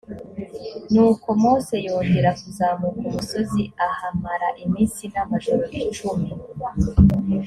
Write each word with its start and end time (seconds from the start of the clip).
ni 0.91 0.99
uko 1.09 1.27
mose 1.43 1.73
yongera 1.87 2.29
kuzamuka 2.41 3.01
umusozi 3.09 3.63
ahamara 3.87 4.47
iminsi 4.63 5.01
n’amajoro 5.13 5.63
icumi 5.81 6.27